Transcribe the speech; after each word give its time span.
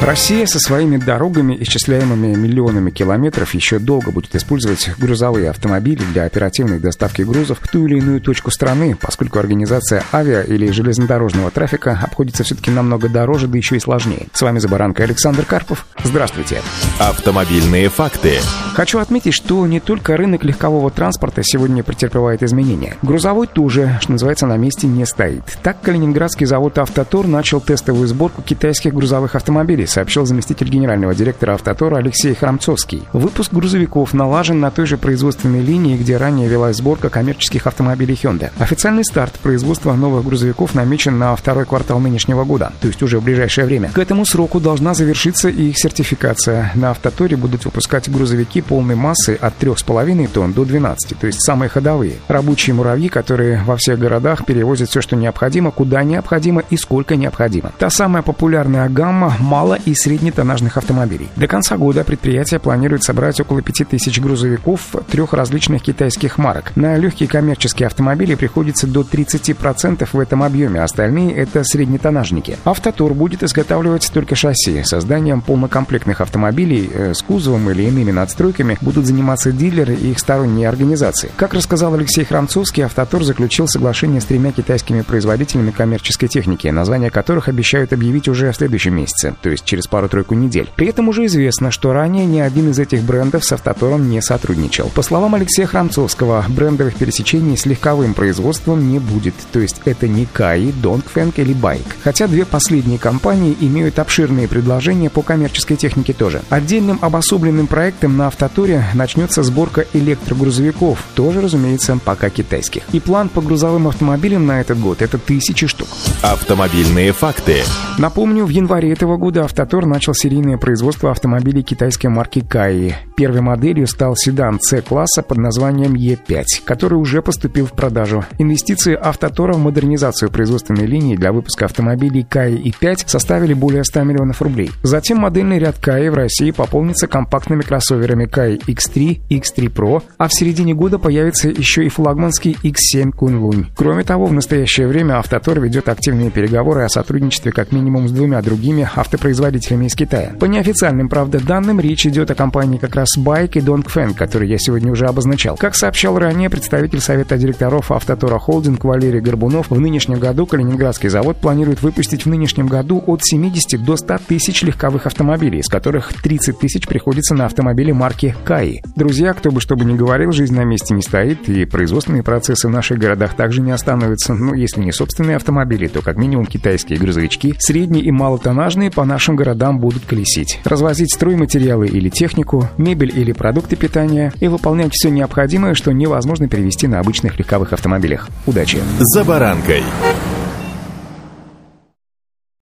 Россия 0.00 0.46
со 0.46 0.60
своими 0.60 0.96
дорогами, 0.96 1.56
исчисляемыми 1.60 2.34
миллионами 2.36 2.90
километров, 2.90 3.52
еще 3.52 3.78
долго 3.80 4.12
будет 4.12 4.34
использовать 4.36 4.90
грузовые 4.96 5.50
автомобили 5.50 6.02
для 6.12 6.24
оперативной 6.24 6.78
доставки 6.78 7.22
грузов 7.22 7.58
в 7.60 7.68
ту 7.68 7.86
или 7.86 7.98
иную 7.98 8.20
точку 8.20 8.50
страны, 8.52 8.96
поскольку 8.98 9.40
организация 9.40 10.04
авиа- 10.12 10.46
или 10.46 10.70
железнодорожного 10.70 11.50
трафика 11.50 11.98
обходится 12.00 12.44
все-таки 12.44 12.70
намного 12.70 13.08
дороже, 13.08 13.48
да 13.48 13.58
еще 13.58 13.76
и 13.76 13.80
сложнее. 13.80 14.28
С 14.32 14.40
вами 14.40 14.60
«За 14.60 14.68
баранкой» 14.68 15.04
Александр 15.06 15.44
Карпов. 15.44 15.84
Здравствуйте. 16.04 16.62
Автомобильные 17.00 17.88
факты. 17.88 18.38
Хочу 18.74 19.00
отметить, 19.00 19.34
что 19.34 19.66
не 19.66 19.80
только 19.80 20.16
рынок 20.16 20.44
легкового 20.44 20.90
транспорта 20.92 21.42
сегодня 21.42 21.82
претерпевает 21.82 22.44
изменения. 22.44 22.96
Грузовой 23.02 23.48
тоже, 23.48 23.98
что 24.00 24.12
называется, 24.12 24.46
на 24.46 24.56
месте 24.56 24.86
не 24.86 25.04
стоит. 25.04 25.42
Так, 25.64 25.82
Калининградский 25.82 26.46
завод 26.46 26.78
«Автотор» 26.78 27.26
начал 27.26 27.60
тестовую 27.60 28.06
сборку 28.06 28.42
китайских 28.42 28.94
грузовых 28.94 29.34
автомобилей, 29.34 29.87
сообщил 29.88 30.26
заместитель 30.26 30.68
генерального 30.68 31.14
директора 31.14 31.54
«Автотора» 31.54 31.96
Алексей 31.96 32.34
Храмцовский. 32.34 33.02
Выпуск 33.12 33.52
грузовиков 33.52 34.14
налажен 34.14 34.60
на 34.60 34.70
той 34.70 34.86
же 34.86 34.96
производственной 34.96 35.60
линии, 35.60 35.96
где 35.96 36.16
ранее 36.16 36.48
велась 36.48 36.76
сборка 36.76 37.08
коммерческих 37.08 37.66
автомобилей 37.66 38.14
Hyundai. 38.14 38.50
Официальный 38.58 39.04
старт 39.04 39.34
производства 39.40 39.94
новых 39.94 40.24
грузовиков 40.24 40.74
намечен 40.74 41.18
на 41.18 41.34
второй 41.36 41.64
квартал 41.64 42.00
нынешнего 42.00 42.44
года, 42.44 42.72
то 42.80 42.88
есть 42.88 43.02
уже 43.02 43.18
в 43.18 43.24
ближайшее 43.24 43.66
время. 43.66 43.90
К 43.90 43.98
этому 43.98 44.24
сроку 44.24 44.60
должна 44.60 44.94
завершиться 44.94 45.48
и 45.48 45.70
их 45.70 45.78
сертификация. 45.78 46.70
На 46.74 46.90
«Автоторе» 46.90 47.36
будут 47.36 47.64
выпускать 47.64 48.10
грузовики 48.10 48.60
полной 48.60 48.94
массы 48.94 49.38
от 49.40 49.54
3,5 49.60 50.28
тонн 50.28 50.52
до 50.52 50.64
12, 50.64 51.18
то 51.18 51.26
есть 51.26 51.42
самые 51.42 51.68
ходовые. 51.68 52.14
Рабочие 52.28 52.74
муравьи, 52.74 53.08
которые 53.08 53.62
во 53.64 53.76
всех 53.76 53.98
городах 53.98 54.44
перевозят 54.44 54.88
все, 54.88 55.00
что 55.00 55.16
необходимо, 55.16 55.70
куда 55.70 56.02
необходимо 56.02 56.62
и 56.70 56.76
сколько 56.76 57.16
необходимо. 57.16 57.72
Та 57.78 57.90
самая 57.90 58.22
популярная 58.22 58.88
гамма 58.88 59.34
мало 59.38 59.77
и 59.86 59.94
среднетоннажных 59.94 60.76
автомобилей. 60.76 61.28
До 61.36 61.46
конца 61.46 61.76
года 61.76 62.04
предприятие 62.04 62.60
планирует 62.60 63.02
собрать 63.02 63.40
около 63.40 63.62
5000 63.62 64.20
грузовиков 64.20 64.80
трех 65.10 65.32
различных 65.32 65.82
китайских 65.82 66.38
марок. 66.38 66.76
На 66.76 66.96
легкие 66.96 67.28
коммерческие 67.28 67.86
автомобили 67.86 68.34
приходится 68.34 68.86
до 68.86 69.02
30% 69.02 70.08
в 70.12 70.18
этом 70.18 70.42
объеме, 70.42 70.82
остальные 70.82 71.34
это 71.34 71.64
среднетонажники. 71.64 72.58
Автотор 72.64 73.14
будет 73.14 73.42
изготавливать 73.42 74.10
только 74.12 74.34
шасси. 74.34 74.82
Созданием 74.84 75.40
полнокомплектных 75.40 76.20
автомобилей 76.20 76.90
э, 76.92 77.14
с 77.14 77.22
кузовом 77.22 77.70
или 77.70 77.84
иными 77.84 78.10
надстройками 78.10 78.78
будут 78.80 79.06
заниматься 79.06 79.52
дилеры 79.52 79.94
и 79.94 80.10
их 80.10 80.18
сторонние 80.18 80.68
организации. 80.68 81.30
Как 81.36 81.54
рассказал 81.54 81.94
Алексей 81.94 82.24
Храмцовский, 82.24 82.84
Автотор 82.84 83.22
заключил 83.22 83.68
соглашение 83.68 84.20
с 84.20 84.24
тремя 84.24 84.52
китайскими 84.52 85.02
производителями 85.02 85.70
коммерческой 85.70 86.28
техники, 86.28 86.68
названия 86.68 87.10
которых 87.10 87.48
обещают 87.48 87.92
объявить 87.92 88.28
уже 88.28 88.50
в 88.50 88.56
следующем 88.56 88.94
месяце, 88.94 89.34
то 89.40 89.50
есть 89.50 89.64
через 89.68 89.86
пару-тройку 89.86 90.34
недель. 90.34 90.68
При 90.74 90.88
этом 90.88 91.08
уже 91.08 91.26
известно, 91.26 91.70
что 91.70 91.92
ранее 91.92 92.26
ни 92.26 92.40
один 92.40 92.70
из 92.70 92.78
этих 92.78 93.02
брендов 93.02 93.44
с 93.44 93.52
Автотором 93.52 94.08
не 94.10 94.20
сотрудничал. 94.20 94.90
По 94.94 95.02
словам 95.02 95.34
Алексея 95.34 95.66
Храмцовского, 95.66 96.44
брендовых 96.48 96.96
пересечений 96.96 97.56
с 97.56 97.66
легковым 97.66 98.14
производством 98.14 98.90
не 98.90 98.98
будет, 98.98 99.34
то 99.52 99.60
есть 99.60 99.80
это 99.84 100.08
не 100.08 100.26
Каи, 100.26 100.72
Донгфэнг 100.72 101.38
или 101.38 101.52
Байк. 101.52 101.84
Хотя 102.02 102.26
две 102.26 102.44
последние 102.44 102.98
компании 102.98 103.56
имеют 103.60 103.98
обширные 103.98 104.48
предложения 104.48 105.10
по 105.10 105.22
коммерческой 105.22 105.76
технике 105.76 106.12
тоже. 106.12 106.42
Отдельным 106.48 106.98
обособленным 107.02 107.66
проектом 107.66 108.16
на 108.16 108.28
Автоторе 108.28 108.84
начнется 108.94 109.42
сборка 109.42 109.84
электрогрузовиков, 109.92 111.04
тоже, 111.14 111.40
разумеется, 111.40 111.98
пока 112.04 112.30
китайских. 112.30 112.82
И 112.92 113.00
план 113.00 113.28
по 113.28 113.40
грузовым 113.40 113.88
автомобилям 113.88 114.46
на 114.46 114.60
этот 114.60 114.80
год 114.80 115.02
это 115.02 115.18
тысячи 115.18 115.66
штук. 115.66 115.88
Автомобильные 116.22 117.12
факты. 117.12 117.62
Напомню, 117.98 118.44
в 118.44 118.48
январе 118.48 118.92
этого 118.92 119.16
года 119.16 119.44
Автотор 119.58 119.86
начал 119.86 120.14
серийное 120.14 120.56
производство 120.56 121.10
автомобилей 121.10 121.64
китайской 121.64 122.06
марки 122.06 122.38
Каи. 122.48 122.94
Первой 123.16 123.40
моделью 123.40 123.88
стал 123.88 124.14
седан 124.14 124.60
C-класса 124.60 125.24
под 125.24 125.38
названием 125.38 125.94
E5, 125.94 126.44
который 126.64 126.94
уже 126.94 127.22
поступил 127.22 127.66
в 127.66 127.72
продажу. 127.72 128.24
Инвестиции 128.38 128.94
Автотора 128.94 129.54
в 129.54 129.58
модернизацию 129.58 130.30
производственной 130.30 130.86
линии 130.86 131.16
для 131.16 131.32
выпуска 131.32 131.64
автомобилей 131.64 132.22
Каи 132.22 132.54
и 132.54 132.70
5 132.70 133.06
составили 133.08 133.52
более 133.52 133.82
100 133.82 134.04
миллионов 134.04 134.40
рублей. 134.42 134.70
Затем 134.84 135.18
модельный 135.18 135.58
ряд 135.58 135.76
Каи 135.80 136.08
в 136.08 136.14
России 136.14 136.52
пополнится 136.52 137.08
компактными 137.08 137.62
кроссоверами 137.62 138.26
Каи 138.26 138.58
X3, 138.58 139.22
X3 139.28 139.72
Pro, 139.74 140.04
а 140.18 140.28
в 140.28 140.34
середине 140.34 140.74
года 140.74 141.00
появится 141.00 141.48
еще 141.48 141.84
и 141.84 141.88
флагманский 141.88 142.56
X7 142.62 143.10
Kunlun. 143.10 143.66
Кроме 143.74 144.04
того, 144.04 144.26
в 144.26 144.32
настоящее 144.32 144.86
время 144.86 145.18
Автотор 145.18 145.58
ведет 145.58 145.88
активные 145.88 146.30
переговоры 146.30 146.82
о 146.82 146.88
сотрудничестве 146.88 147.50
как 147.50 147.72
минимум 147.72 148.06
с 148.06 148.12
двумя 148.12 148.40
другими 148.40 148.88
автопроизводителями 148.94 149.47
из 149.56 149.94
Китая. 149.94 150.32
По 150.38 150.44
неофициальным, 150.44 151.08
правда, 151.08 151.40
данным, 151.40 151.80
речь 151.80 152.06
идет 152.06 152.30
о 152.30 152.34
компании 152.34 152.78
как 152.78 152.94
раз 152.94 153.16
Байк 153.16 153.56
и 153.56 153.60
Dongfeng, 153.60 154.14
которые 154.14 154.50
я 154.50 154.58
сегодня 154.58 154.92
уже 154.92 155.06
обозначал. 155.06 155.56
Как 155.56 155.74
сообщал 155.74 156.18
ранее 156.18 156.50
представитель 156.50 157.00
Совета 157.00 157.36
директоров 157.38 157.90
Автотора 157.90 158.38
Холдинг 158.38 158.84
Валерий 158.84 159.20
Горбунов, 159.20 159.70
в 159.70 159.80
нынешнем 159.80 160.18
году 160.18 160.46
Калининградский 160.46 161.08
завод 161.08 161.38
планирует 161.38 161.82
выпустить 161.82 162.24
в 162.24 162.28
нынешнем 162.28 162.66
году 162.66 163.02
от 163.06 163.24
70 163.24 163.84
до 163.84 163.96
100 163.96 164.18
тысяч 164.26 164.62
легковых 164.62 165.06
автомобилей, 165.06 165.60
из 165.60 165.68
которых 165.68 166.12
30 166.12 166.58
тысяч 166.58 166.86
приходится 166.86 167.34
на 167.34 167.46
автомобили 167.46 167.92
марки 167.92 168.34
Каи. 168.44 168.82
Друзья, 168.96 169.32
кто 169.34 169.50
бы 169.50 169.60
что 169.60 169.76
бы 169.76 169.84
ни 169.84 169.96
говорил, 169.96 170.32
жизнь 170.32 170.54
на 170.54 170.64
месте 170.64 170.94
не 170.94 171.02
стоит, 171.02 171.48
и 171.48 171.64
производственные 171.64 172.22
процессы 172.22 172.68
в 172.68 172.70
наших 172.70 172.98
городах 172.98 173.34
также 173.34 173.60
не 173.60 173.70
остановятся. 173.70 174.34
Ну, 174.34 174.54
если 174.54 174.80
не 174.80 174.92
собственные 174.92 175.36
автомобили, 175.36 175.86
то 175.86 176.02
как 176.02 176.16
минимум 176.16 176.46
китайские 176.46 176.98
грузовички, 176.98 177.54
средние 177.58 178.04
и 178.04 178.10
малотоннажные 178.10 178.90
по 178.90 179.04
нашим 179.04 179.36
городам 179.38 179.78
будут 179.78 180.04
колесить. 180.04 180.60
Развозить 180.64 181.14
стройматериалы 181.14 181.86
или 181.86 182.08
технику, 182.10 182.68
мебель 182.76 183.12
или 183.14 183.32
продукты 183.32 183.76
питания 183.76 184.32
и 184.40 184.48
выполнять 184.48 184.92
все 184.92 185.08
необходимое, 185.08 185.74
что 185.74 185.92
невозможно 185.92 186.48
перевести 186.48 186.86
на 186.86 187.00
обычных 187.00 187.38
легковых 187.38 187.72
автомобилях. 187.72 188.28
Удачи! 188.46 188.78
«За 188.98 189.24
баранкой». 189.24 189.82